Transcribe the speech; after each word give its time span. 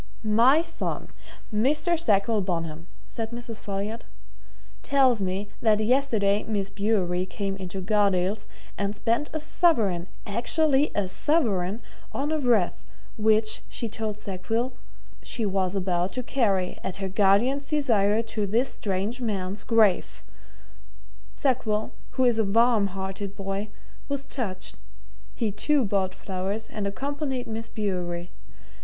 "My 0.23 0.63
son, 0.63 1.09
Mr. 1.53 1.95
Sackville 1.99 2.41
Bonham," 2.41 2.87
said 3.07 3.29
Mrs. 3.29 3.61
Folliot, 3.61 4.03
"tells 4.81 5.21
me 5.21 5.49
that 5.61 5.79
yesterday 5.79 6.41
Miss 6.41 6.71
Bewery 6.71 7.27
came 7.27 7.55
into 7.57 7.81
Gardales' 7.83 8.47
and 8.79 8.95
spent 8.95 9.29
a 9.31 9.39
sovereign 9.39 10.07
actually 10.25 10.89
a 10.95 11.07
sovereign! 11.07 11.83
on 12.13 12.31
a 12.31 12.39
wreath, 12.39 12.81
which, 13.15 13.61
she 13.69 13.87
told 13.87 14.17
Sackville, 14.17 14.73
she 15.21 15.45
was 15.45 15.75
about 15.75 16.13
to 16.13 16.23
carry, 16.23 16.79
at 16.83 16.95
her 16.95 17.07
guardian's 17.07 17.67
desire, 17.67 18.23
to 18.23 18.47
this 18.47 18.73
strange 18.73 19.21
man's 19.21 19.63
grave. 19.63 20.23
Sackville, 21.35 21.91
who 22.17 22.23
is 22.23 22.39
a 22.39 22.43
warm 22.43 22.87
hearted 22.87 23.35
boy, 23.35 23.69
was 24.09 24.25
touched 24.25 24.77
he, 25.35 25.51
too, 25.51 25.85
bought 25.85 26.15
flowers 26.15 26.67
and 26.71 26.87
accompanied 26.87 27.45
Miss 27.45 27.69
Bewery. 27.69 28.31